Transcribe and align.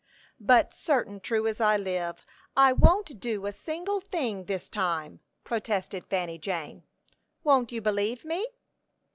"But, 0.39 0.73
certain 0.73 1.19
true 1.19 1.45
as 1.45 1.61
I 1.61 1.77
live, 1.77 2.25
I 2.57 2.73
won't 2.73 3.19
do 3.19 3.45
a 3.45 3.51
single 3.51 4.01
thing 4.01 4.45
this 4.45 4.67
time," 4.67 5.19
protested 5.43 6.07
Fanny 6.07 6.39
Jane. 6.39 6.81
"Won't 7.43 7.71
you 7.71 7.81
believe 7.81 8.25
me?" 8.25 8.47